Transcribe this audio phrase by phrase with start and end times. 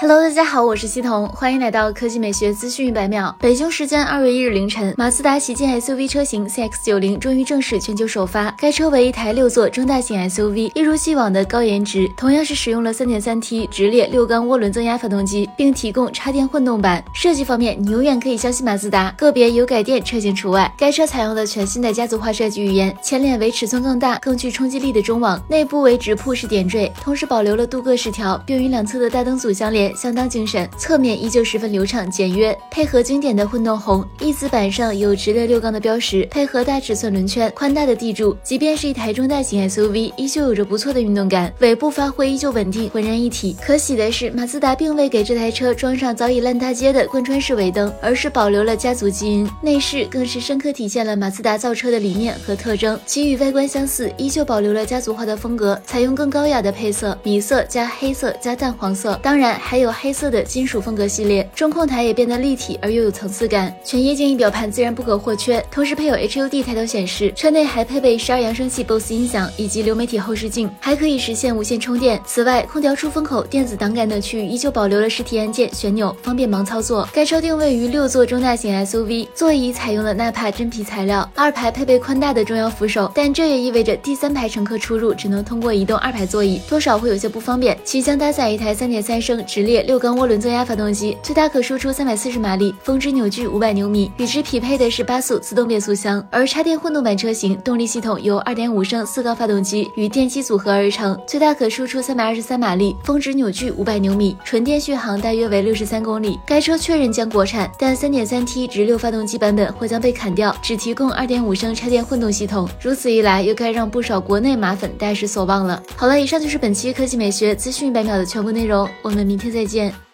[0.00, 3.36] Hello，大家好，我是西彤，欢迎来到科技美学资讯一百秒。
[3.38, 8.50] 北京时间二月一日凌晨，马自达旗舰 SUV 车型 CX-90 终于正式全球首发。
[8.58, 17.04] 该车为一台六座中大型 SUV，一如既往的高颜值，同样是使用了 3.3T 直列六缸涡轮增压发动机，并提供插电混动版。
[17.12, 20.72] 设计方面，你永远可以相信马自达，个别油改电车型除外。
[20.78, 29.89] 该车采用了全新的家族化设计语言，前脸为尺寸更大、更具冲击力的中网，内部为直瀑式点缀，同时保留了镀铬饰条，并与两侧的大灯组相连。
[29.96, 41.52] 相当精神，侧面依旧十分流畅简约，配合经典的混动红，翼子板上有直列六缸的标识，配合大尺寸轮圈、宽大的地柱，即便是一台中大型 SUV，依旧有着不错的运动感。
[41.60, 43.56] 尾部发挥依旧稳定，浑然一体。
[43.60, 49.48] 可喜的是，马自达并未给这台车装上早已烂大街的贯穿式尾灯，而是保留了家族基因。
[49.62, 60.30] 内饰更是深刻体现了马自达造车的理念和特征，其与外观相似，依旧保留了家族化的风格，采用更高雅的配色，米色加黑色加淡黄色，当然还有黑色。
[60.30, 72.20] 的金属风格系列，中控台也变得立体而又有层次感，全液晶仪表盘自然不可或缺，同时配有 HUD 抬头显示，车内还配备十二扬声器 BOSE 音响以及流媒体后视镜，还可以实现无线充电。
[72.24, 77.08] 此外，空调出风口、电子档杆等区域依旧保留了实体按键、旋钮，方便盲操作。
[77.12, 87.76] 该车定位于六座中大型 SUV，座椅采用了纳帕真皮材料，二排配备宽大的中央扶手，但这也意味着第三排乘客出入只能通过移动二排座椅，多少会有些不方便。
[87.84, 90.10] 其将搭载一台三点三升直列列六缸。
[90.10, 96.22] 涡轮增压发动机最大可输出三百四十马力，峰值扭矩五百牛米，与之匹配的是八速自动变速箱。
[96.30, 106.38] 而插电混动版车型动力系统由二点五升四缸发动机与电机组合而成，最大可输出三百二十三马力，峰值扭矩五百牛米，纯电续航大约为六十三公里。
[106.44, 112.68] 该车确认将国产，但三点三 T 直六发动机版本或将被砍掉，只提供二点五升插电混动系统。
[112.82, 115.80] 如此一来，又该让不少国内马粉大失所望了。
[115.96, 120.09] 好了，以上就是本期科技美学资讯一百秒的全部内容，我们明天再再见。